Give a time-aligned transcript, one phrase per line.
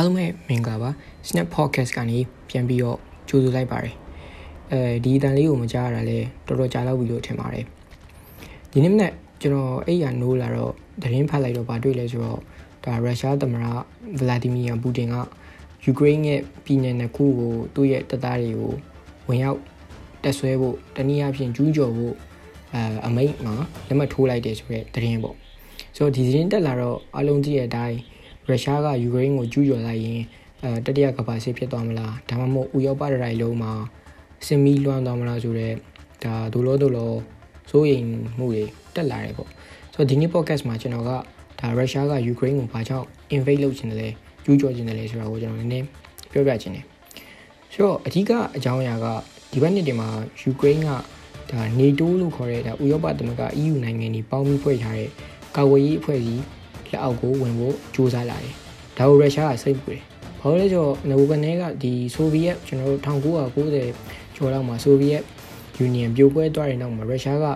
[0.00, 0.90] အားလုံးပဲမင်္ဂလာပါ
[1.28, 2.18] Snap Podcast ကနေ
[2.48, 3.94] ပြန်ပြီးတော့ကြိုဆိုလိုက်ပါတယ်
[4.70, 7.64] အဲဒီအတန်လေးကိုမကြားရတာလဲတော်တော်ကြာလောက်ပြီလို့ထင်ပါတယ်
[8.70, 12.40] ဒီနေ့မနေ့ကျွန်တော်အဲ့ရနိုးလာတော့သတင်းဖတ်လိုက်တော့ဗာတွေ့လဲဆိုတော့
[12.84, 13.64] ဒါရုရှားသမ္မတ
[14.18, 15.14] ဗလာဒီမီယာပူတင်က
[15.84, 18.72] ယူကရိန်းရဲ့ပြည်နယ်နှစ်ခုကိုသူ့ရဲ့တပ်သားတွေကို
[19.28, 19.60] ဝင်ရောက်
[20.22, 22.14] တက်ဆွဲဖို့တနည်းအားဖြင့်ကျူးကျော်ဖို့
[22.74, 23.54] အဲအမိန့်မှာ
[23.88, 25.36] လက်မှတ်ထိုးလိုက်တယ်ဆိုတဲ့သတင်းပေါ့
[25.96, 27.98] ဆိုတော့ဒီသတင်းတက်လာတော့အလုံးကြီးရဲ့အတိုင်း
[28.50, 30.20] ရုရှားကယူကရိန်းကိုကျူးကျော်လိုက်ရင်
[30.62, 33.72] အဲတတိယကမ္ဘာစစ်ဖြစ်သွားမလားဒါမှမဟုတ်ဥရောပတိုင်းလုံးမှာ
[34.46, 35.74] စင်မီလွှမ်းသွားမလားဆိုတော့
[36.24, 37.12] ဒါဒိုလိုဒိုလို
[37.70, 38.06] စိုးရိမ်
[38.38, 38.62] မှုတွေ
[38.94, 39.48] တက်လာတယ်ပေါ့
[39.94, 41.10] ဆိုတော့ဒီနေ့ podcast မှာကျွန်တော်က
[41.60, 44.08] ဒါရုရှားကယူကရိန်းကိုဘာကြောင့် invade လုပ်ချင်တယ်လဲ
[44.44, 45.86] ကျူးကျော်ချင်တယ်လဲဆိုတာကိုကျွန်တော်နည်းနည်း
[46.32, 46.84] ပြောပြချင်တယ်
[47.72, 49.06] ဆိုတော့အဓိကအကြောင်းအရာက
[49.52, 50.08] ဒီဘက်နှစ်တင်မှာ
[50.40, 50.90] ယူကရိန်းက
[51.50, 55.10] ဒါ NATO လို့ခေါ်တဲ့ဒါဥရောပသမဂ္ဂ EU နိုင်ငံတွေပေါင်းပြီးဖွဲ့ထားတဲ့
[55.56, 56.44] ကာကွယ်ရေးအဖွဲ့အစည်း
[56.92, 58.54] လက်အောက်ကိုဝင်ဖို့ကြိုးစားလာတယ်။
[58.98, 60.02] ဒါကိုရုရှားကစိတ်ပူတယ်။
[60.40, 65.22] ဘာလို့လဲဆိုတော့ငဘကနေကဒီဆိုဗီယက်ကျွန်တော်တို့1990ကျော်လောက်မှာဆိုဗီယက်
[65.76, 67.46] ယူနီယံပြိုကွဲသွားတဲ့နောက်မှာရုရှားက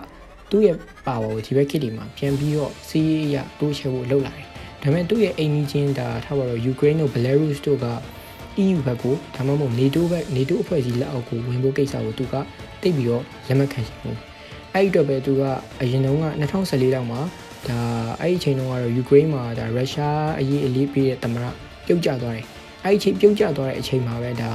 [0.49, 4.45] သူ့ရဲ့ပါဝါကိုဒီဘက်ခေတ်ဒီမှာပြန်ပြီးတော့စီးရေးရတိုးချဲဖို့လုပ်လာတယ်။
[4.81, 7.87] ဒါပေမဲ့သူ့ရဲ့အိမ်ကြီးချင်းဒါထားပါတော့ယူကရိန်းတို့ဘယ်လာရုစ်တို့က
[8.63, 12.35] EU ဘက်ကိုဒါမှမဟုတ် NATO ဘက် NATO အဖွဲ့အစည်းလက်အောက်ကိုဝင်ဖို့ကိစ္စကိုသူက
[12.81, 14.17] တိတ်ပြီးတော့လက်မခံချင်ဘူး။
[14.73, 15.43] အဲ့ဒီတော့ပဲသူက
[15.81, 17.19] အရင်တုန်းက2014လောက်မှာ
[17.69, 17.79] ဒါ
[18.21, 21.45] အဲ့ဒီအချိန်တုန်းကတော့ယူကရိန်းမှာဒါရုရှားအရေးအလေးပေးတဲ့တမရ
[21.85, 22.45] ပြုတ်ကျသွားတယ်
[22.83, 24.51] အဲ့ဒီအချိန်ပြုတ်ကျသွားတဲ့အချိန်မှာပဲဒါ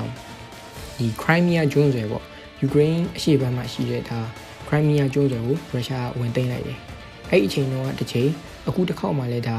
[0.99, 2.25] ဒီ Crimea ကျွန်းဆွယ်ပေါ့
[2.61, 4.21] ယူကရိန်းအရှေ့ဘက်မှာရှိတဲ့ဒါ
[4.69, 6.79] Crimea ကျွန်းဆွယ်ကိုရုရှားဝင်သိမ်းလိုက်တယ်
[7.31, 8.31] အဲ့ဒီအချိန်တုန်းကတစ်ချိန်
[8.69, 9.59] အခုတစ်ခေါက်မှလည်းဒါ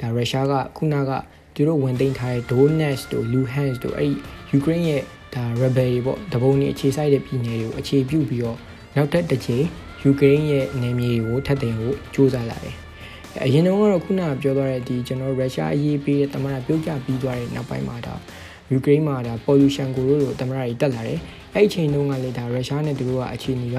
[0.00, 1.10] ဒါရုရှားကခုနက
[1.54, 4.16] သူတို့ဝင်သိမ်းထားတဲ့ Donetsk တို့ Luhansk တို့အဲ့ဒီ
[4.50, 5.02] ယူကရိန်းရဲ့
[5.34, 8.58] ဒါ rebel တွေပေါ့တပုံတွေအခြေစိုက်တဲ့ပြည်နယ်တွေကိုအခြေပြုပြီးတော့
[8.96, 9.64] နောက်ထပ်တစ်ချိန်
[10.02, 12.76] ယူကရိန်းရဲ့နယ်မြေကိုထပ်တင်ဖို့ကြိုးစားလာတယ်။
[13.44, 18.14] အရင်တုန်းကတော့ခုနကပြောသွားတဲ့ဒီကျွန်တော်ရုရှားအရေးပေးတဲ့တမန်တော်ပြုတ်ကျပြီးသွားတဲ့နောက်ပိုင်းမှာဒါ
[18.70, 21.18] ယူကရိန်းမှာဒါ pollution ကိုတို့တမန်တော်ကြီးတက်လာတယ်။
[21.54, 23.78] အဲ့ဒီအချိန်တုန်းကလည်းဒါရုရှားနဲ့သူတို့ကအခြေအနေက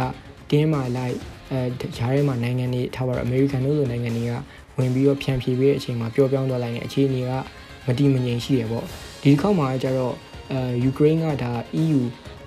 [0.50, 1.16] တင်းမာလိုက်
[1.52, 1.60] အဲ
[1.98, 4.34] ဂျားထဲမှာနိုင်ငံတွေထားပါတော့အမေရိကန်တို့လိုနိုင်ငံတွေက
[4.78, 7.32] ဝင်ပြီးတော့ဖြန့်ဖြေပေးတဲ့အချိန်မှာပျော့ပြောင်းသွားလိုက်တဲ့အခြေအနေက
[7.88, 8.86] မတည်မငြိမ်ရှိတယ်ပေါ့။
[9.22, 10.16] ဒီတစ်ခေါက်မှာကျတော့
[10.52, 12.02] အဲယူကရိန်းကဒါ EU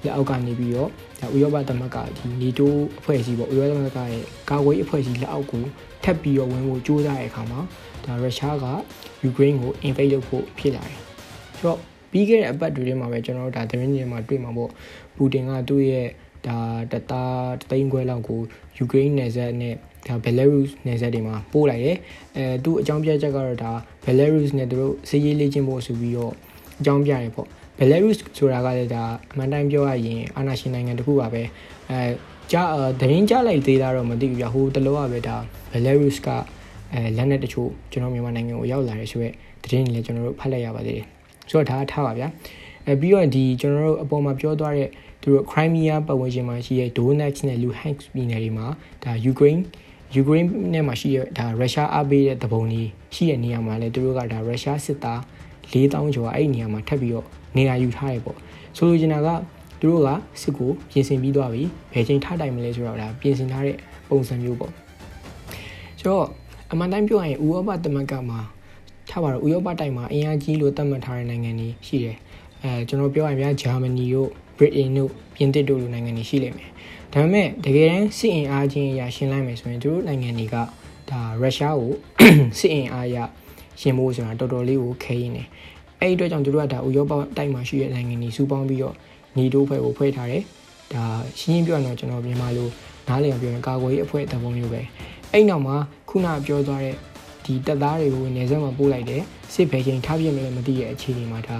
[0.04, 0.88] လက်အောက်ကနေပြီးတော့
[1.20, 2.68] ဒါဥရောပသမဂ္ဂဒီ NATO
[2.98, 5.64] အဖွဲ့အစည်းပေါ့ဥရောပသမဂ္ဂရဲ့ကာကွယ်ရေးအဖွဲ့အစည်းလက်အောက်ကို
[6.04, 7.60] ထပ်ပြီးတော့ဝင်ဖို့ကြိုးစားတဲ့အခါမှာ
[8.04, 8.66] ဒါရုရှားက
[9.22, 10.98] ယူကရိန်းကို invade လုပ်ဖို့ဖြစ်လာတယ်။
[11.58, 11.78] ဆိုတော့
[12.10, 14.70] ပြီးခဲ့တဲ့အပတ်တွေထဲမှာပဲကျွန်တော်တို့ဒါသတင်းတွေမှာတွေ့မှာပေါ့
[15.16, 16.08] ပူတင်ကသူ့ရဲ့
[16.46, 16.58] ဒါ
[16.92, 18.40] တသားတိန်ခွဲလောက်ကို
[18.76, 19.74] ယူကရိန်းနယ်စပ်နဲ့
[20.06, 21.96] ဒါဘယ်လာရုစ်နယ်စပ်တွေမှာပို့လိုက်တယ်။
[22.36, 23.72] အဲသူ့အကြောင်းပြချက်ကတော့ဒါ
[24.04, 26.32] ဘယ်လာရုစ်နဲ့သူတို့စစ်ရေးလေ့ကျင့်ဖို့ဆိုပြီးတော့
[26.80, 29.02] အကြောင်းပြတယ်ပေါ့။ ဘယ်လာရုစ်ဆိုတာကလည်းဒါ
[29.32, 31.42] အမှန်တိုင်းပြောရရင်အာဏာရှင်နိုင်ငံတစ်ခုပါပဲ
[31.90, 31.98] အဲ
[32.52, 32.68] ကြား
[33.00, 35.36] တရင်ကြားလိုက်သေးတာတော့မသိဘူးပြဟိုတလောကပဲဒါ
[35.72, 36.28] ဘယ်လာရုစ်က
[36.92, 39.34] အဲလက်နက်တချို့ကျွန်တော်မြန်မာနိုင်ငံကိုရောက်လာတယ်ဆိုတော့
[39.64, 41.06] တရင်လည်းကျွန်တော်တို့ဖတ်လိုက်ရပါသေးတယ်
[41.50, 42.28] ဆိုတော့ဒါထားပါဗျာ
[42.86, 44.88] အဲပြီးတော့ဒီကျွန်တော်တို့အပေါ်မှာပြောသွားတဲ့
[45.22, 48.66] သူတို့ Crimea ပတ်ဝန်းကျင်မှာရှိတဲ့ Donetsk နဲ့ Luhansk ပြည်နယ်တွေမှာ
[49.04, 49.62] ဒါ Ukraine
[50.14, 55.20] ယူကရိန်းနဲ့မှာရှိတဲ့ဒါရုရှားအားပေးတဲ့တပုံကြီးရှိတဲ့နေရာမှာလည်းသူတို့ကဒါရုရှားစစ်သား
[55.70, 57.26] 4000ကျော်အဲ့ဒီနေရာမှာထပ်ပြီးတော့
[57.56, 58.36] နေရာယူထားတယ်ပေါ့
[58.76, 59.28] ဆိုလိုချင်တာက
[59.80, 60.08] သူတို့က
[60.42, 63.76] စစ်ကိုပြင်ဆင်ပြီးသွားပြီဘယ်ချိန်ထားတိုင်မလဲဆိုတော့ဒါပြင်ဆင်ထားတဲ့
[64.08, 64.72] ပုံစံမျိုးပေါ့
[66.00, 66.26] ဆိုတော့
[66.72, 68.40] အမှန်တိုင်းပြောရရင်ဥရောပသမဂ္ဂမှာ
[69.10, 72.16] ထားပါတော့ဥရောပတိုင်းမှာအင်အားကြီးလို့သတ်မှတ်ထားတဲ့နိုင်ငံတွေရှိတယ်
[72.62, 76.70] အဲကျွန်တော်ပြောရရင်ဗျာဂျာမနီတို့ဗြိတိန်တို့ပြင်သစ်တို့လိုနိုင်ငံတွေရှိလိမ့်မယ်
[77.12, 80.56] ဒါပေမဲ့တကယ်တမ်းစစ်အင်အားချင်းအရာရှင်းလိုက်မယ်ဆိုရင်သူတို့နိုင်ငံတွေက
[81.10, 81.92] ဒါရုရှားကို
[82.58, 83.16] စစ်အင်အားရ
[83.80, 85.44] ရှင်ဖို့ဆိုတာတော်တော်လေးကိုခဲရင်းနေ
[86.02, 88.94] အဲ့ဒီအတွက်ကြောင့်တို့ကဒါဥရောပတိုက်မှာရှိတဲ့နိုင်ငံတွေစုပေါင်းပြီးတော့
[89.36, 90.42] ညီတိုးဖွဲ့ကိုဖွဲ့ထားတယ်
[90.94, 91.04] ဒါ
[91.38, 92.68] ရှင်းရှင်းပြောရတော့ကျွန်တော်မြန်မာလို
[93.08, 94.80] နားလည်အောင်ပြောရင်ကာကွယ်ရေးအဖွဲ့တပုံမျိုးပဲ
[95.32, 95.76] အဲ့နောက်မှာ
[96.08, 96.96] ခုနပြောသွားတဲ့
[97.44, 99.22] ဒီတပ်သားတွေကိုနေဆက်မှာပို့လိုက်တယ်
[99.54, 101.58] စစ်ဖယ်ချင်းထားပြမလဲမသိတဲ့အခြေအနေမှာဒါ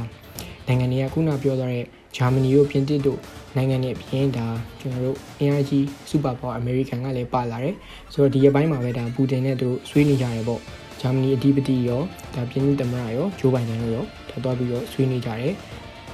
[0.66, 1.84] နိုင်ငံတွေကခုနပြောသွားတဲ့
[2.16, 3.18] ဂျာမနီတို့ပြင်သစ်တို့
[3.56, 4.46] နိုင်ငံတွေအပြင်ဒါ
[4.80, 7.74] ကျွန်တော်တို့အင်အားကြီးစူပါပါအမေရိကန်ကလည်းပါလာတယ်
[8.12, 10.60] ဆိုတော့ဒီရက်ပိုင်းမှာပဲဒါပူတင်နဲ့တို့ဆွေးနွေးကြတယ်ပေါ့
[11.02, 12.02] ဂျာမနီအဓိပတိရော
[12.34, 15.54] ဒါပြင်သစ်သမ္မတရောဂျိုးဘိုင်ဒန်တို့ရောဒါသွားပြီးတော့ဆွေးနွေးကြတယ်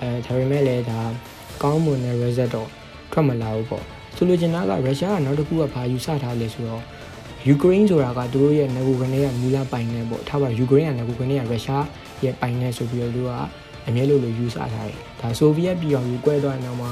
[0.00, 1.00] အဲဒါပေမဲ့လည်းဒါ
[1.62, 2.68] ကောင်းမွန်တဲ့ result တော့
[3.12, 3.84] ထွက်မလာဘူးပေါ့
[4.16, 6.82] ဆိုလိုချင်တာကရုရှားကနောက်တစ်ခုကဘာယူဆထားလဲဆိုတော့
[7.48, 11.84] ယူကရိန်းဆိုတာကသူတို့ရဲ့ငကူကနေကမူလပိုင်နေပေါ့ထားပါယူကရိန်းကငကူကနေကရုရှား
[12.24, 13.30] ရဲ့ပိုင်နေဆိုပြီးတော့သူက
[13.86, 16.90] အမြဲလိုလိုယူဆထားတယ်ဒါဆိုဗီယက်ပြည်အောင်ယူကွဲသွားတဲ့နောက်မှာ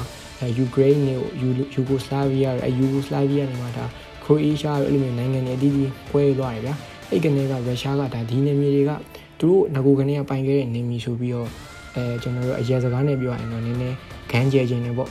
[0.57, 3.85] ယူကရိန်းနဲ့ယူယူဂိုစလာဗီးယားအဲယူဂိုစလာဗီးယားနေမှာဒါ
[4.23, 6.75] ခရိုအေးရှားအဲ့လိုမျိုးနိုင်ငံတွေအသီးသီးကွဲသွားတယ်ဗျာ
[7.11, 8.91] အဲ့ကနေကရုရှားကဒါဒီနေမြေတွေက
[9.39, 11.49] သူတို့ငကိုကနေကပိုင်ခဲ့တဲ့နေမြေဆိုပြီးတော့
[11.95, 13.97] အဲကျွန်တော်တို့အရေးစကားနဲ့ပြောရရင်တော့နည်းနည်း
[14.31, 15.09] ဂန်းကျဲခြင်းနေပေါ့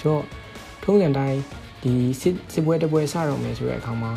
[0.00, 0.24] ဆိုတော့
[0.82, 1.38] ထုံးစံတိုင်း
[1.82, 4.12] ဒီစစ်စစ်ပွဲတပွဲစတော့မယ်ဆိုတဲ့အခါမှာ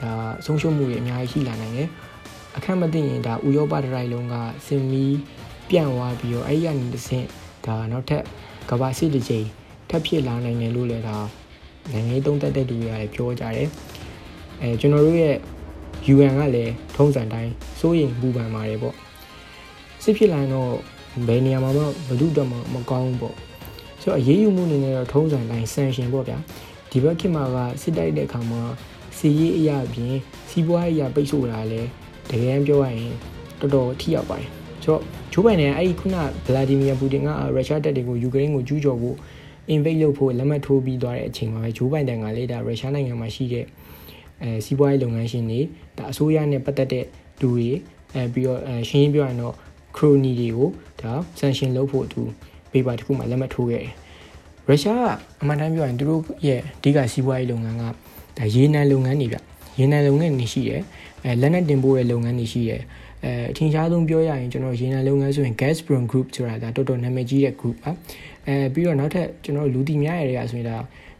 [0.00, 0.10] ဒါ
[0.44, 1.88] ဆုံးရှုံးမှုတွေအများကြီးရှိလာနိုင်တယ်
[2.56, 4.34] အခက်မသိရင်ဒါဥရောပတိုင်းလုံးက
[4.66, 5.04] စင်မီ
[5.68, 7.26] ပြန့်သွားပြီးတော့အဲ့ဒီကနေတစ်ဆင့်
[7.66, 8.22] ဒါနောက်ထပ်
[8.70, 9.46] ကဘာစစ်တစ်ချိန်
[9.88, 11.16] ထပ်ဖြစ်လာနိုင်တယ်လို့လည်းဒါ
[11.92, 13.68] နိုင်ငံရေးသုံးသပ်တဲ့သူတွေကလည်းပြောကြတယ်
[14.60, 15.36] အဲကျွန်တော်တို့ရဲ့
[16.12, 18.94] UN ကလည်းထုံးစံတိုင်းစိုးရိမ်ပူပန်ပါတယ်ပေါ့
[20.02, 20.72] စစ်ဖြစ်လာတော့
[21.26, 23.34] ဘယ်နေရာမှာမှဘယ်သူတော့မှမကောင်းဘူးပေါ့
[24.02, 26.38] ဆိုတော့အရေးယူမှုအနေနဲ့တော့ထုံးစံတိုင်းဆန်ရှင်ပေါ့ဗျာ
[26.90, 28.62] ဒီဘက်ခေတ်မှာကစစ်တိုက်တဲ့အခါမှာ
[29.18, 30.14] စီရေးအရာပြင်
[30.50, 31.88] စီးပွားရေးအရာပိတ်ဆို့တာလည်း
[32.30, 33.12] တကယ်ပြောရရင်
[33.60, 34.48] တော်တော်ထိရောက်ပါတယ်
[34.82, 35.02] ဆိုတော့
[35.32, 36.16] ဂျိုးဘိုင်နယ်အဲ့ဒီခုန
[36.46, 39.16] ဗလာဒီမီယာပူတင်ကရုရှားတပ်တွေကိုယူကရိန်းကိုကျူးကျော်ဖို့
[39.74, 43.64] invade လုပ်ဖို့လက်မှတ်ထိုးပြီးသွားတဲ့အချိန်မှာပဲဂျိုးဘိုင်တန်ကလည်းဒါရုရှားနိုင်ငံမှာရှိတဲ့
[44.42, 45.60] အဲစီးပွားရေးလုပ်ငန်းရှင်တွေ
[45.98, 47.04] ဒါအစိုးရနဲ့ပတ်သက်တဲ့
[47.40, 47.68] လူတွေ
[48.14, 49.54] အဲပြီးတော့အဲရှင်းရှင်းပြောရရင်တော့
[49.96, 50.68] crony တွေကို
[51.00, 52.20] ဒါ sanction လုပ်ဖို့သူ
[52.72, 53.94] paper တစ်ခုမှလက်မှတ်ထိုးခဲ့တယ်
[54.66, 55.06] ရုရှားက
[55.40, 57.84] အမှန်တမ်းပြောရင်သူတို့ရဲ့အဓိကစီးပွားရေးလုပ်ငန်းက
[58.38, 59.36] ဒါရေနံလုပ်ငန်းတွေဗျ
[59.78, 60.82] ရေနံလုပ်ငန်းတွေရှိတယ်
[61.24, 62.82] အဲလက်နက်တင်ပို့တဲ့လုပ်ငန်းတွေရှိတယ်
[63.24, 67.92] အဲအထင်ရှားဆုံးပြောရရင်ကျွန်တော်ရေနံလုပ်ငန်းဆိုရင် Gazprom Group ဆိုတာဒါတော်တော်နာမည်ကြီးတဲ့ group ပါ
[68.46, 70.76] အဲပြီးတော့နောက်ထပ်ကျွန်တော်လူတီများရတဲ့ဆိုရင်ဒါ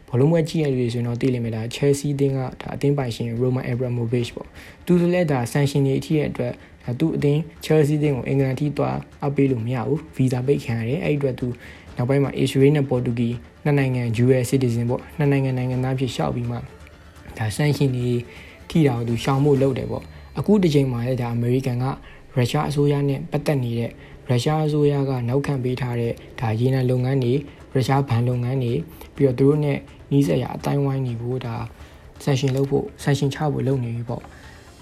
[0.09, 4.47] ဘလုံးပွဲကြည့်ရလို့ဆိုရင်တော့သိလိမ့်မယ်ဒါ Chelsea အသင်းကဒါအသင်းပိုင်ရှင် Roman Abramovich ပေါ့
[4.85, 6.53] သူတို့လည်းဒါ sanction တွေအထိရဲ့အတွက်
[6.83, 11.47] ဒါသူ့အသင်း Chelsea အသင်းကိုအင်္ဂလန်ထိသွားအပ်ပေးလို့မရဘူး visa ပိတ်ခံရတယ်အဲ့ဒီအတွက်သူ
[11.95, 16.57] နောက်ပိုင်းမှာ Israel နဲ့ Portuguese နှစ်နိုင်ငံ US citizen ပေါ့နှစ်နိုင်ငံနိုင်ငံသားဖြစ်ရှောက်ပြီးမှ
[17.37, 18.13] ဒါ sanction တွေ
[18.69, 20.03] ထိတာကိုသူရှောင်ဖို့လုပ်တယ်ပေါ့
[20.39, 21.85] အခုဒီချိန်မှာလည်းဒါ American က
[22.35, 23.91] ရုရှားအစိုးရနဲ့ပတ်သက်နေတဲ့
[24.29, 27.33] ရုရှားအစိုးရကနောက်ခံပေးထားတဲ့ဒါရေနံလုပ်ငန်းတွေ
[27.73, 28.73] ရုရှားဘဏ်လုပ်ငန်းတွေ
[29.15, 29.73] ပြီးတော့သူတို့ ਨੇ
[30.11, 31.55] နီးစပ်ရာအတိုင်းဝိုင်းတွေကိုဒါ
[32.23, 34.21] session လုပ်ဖို့ session ချဖို့လုပ်နေပြီပေါ့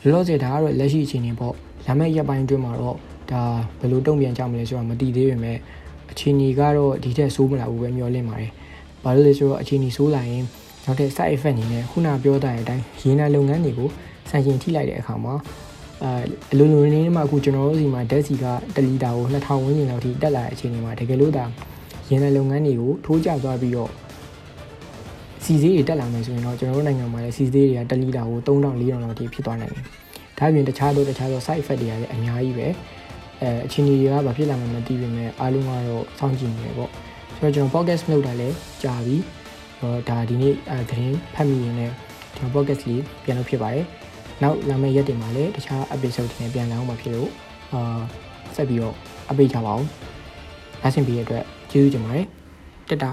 [0.01, 1.53] လောလောဆယ်ဒါကတော့လက်ရှိအခြေအနေပေါ့
[1.85, 2.97] လာမယ့်ရက်ပိုင်းအတွင်းမှာတော့
[3.31, 3.41] ဒါ
[3.79, 5.57] ဘယ်လိုတုံ့ပြန်ကြမလဲဆိုတာမသိသေးပေမဲ့
[6.11, 8.51] အခြေအနေကတော့ဒီထက်ဆိုးမလာဘူးပဲမျှော်လင့်ပါတယ်
[9.03, 10.43] ဘာလို့လဲဆိုတော့အခြေအနေဆိုးလာရင်
[10.85, 13.89] နောက်ထပ် side effect အနေနဲ့ခုနပြောတဲ့အတိုင်းရေနံလုပ်ငန်းတွေကို
[14.29, 15.33] sanction ထိလိုက်တဲ့အခါမှာ
[16.03, 16.09] အဲ
[16.51, 21.45] အလိုလိုနေမှာအခုကျွန်တော်တို့စီမှာဓာတ်စီက1လီတာကို2000ဝန်းကျင်လောက်ထိတက်လာတဲ့အချိန်မှာတကယ်လို့ဒါ
[22.09, 23.92] ရင်းနှီးလုပ်ငန်းတွေကိုထိုးကျသွားပြီးတော့
[25.44, 29.83] စီစေးတွေတက်လာမယ်ဆိုရင်တော့ကျွန်တော်တို့နိုင်ငံမှာလည်းစီစေးတွေက1လီတာကို3000 4000လောက်ထိဖြစ်သွားနိုင်တယ်။
[30.38, 32.68] ဒါ့အပြင်တခြားသောတခြားသော side effect တွေကလည်းအများကြီးပဲ
[33.42, 36.89] အဲအခြေအနေတွေကဘာဖြစ်လာမှမသိပေမဲ့အားလုံးကတော့စောင့်ကြည့်နေတယ်ပေါ့။
[37.38, 39.15] ဆိုတော့ကျွန်တော် podcast လုပ်တာလည်းကြာပြီ။
[39.80, 41.94] ဟောဒါဒီနေ့အဲသတင်းဖတ်မိရင်လည်း
[42.36, 43.86] ကျွန်တော် podcast လေးပြန်လုပ်ဖြစ်ပါတယ်။
[44.44, 47.30] နောက်လာမယ့်ရက်တွေမှာလည်းတခြား episode တွေနဲ့ပြန်လာအောင်မှာဖြစ်လို့
[47.74, 48.00] အာ
[48.56, 48.95] ဆက်ပြီးတော့
[49.30, 49.86] update ကြပါအောင်။
[50.81, 52.27] နားဆင်ပြီးရတဲ့အတွက် ကျေးဇူးတင်ပါတယ်
[52.89, 53.09] တက်တာ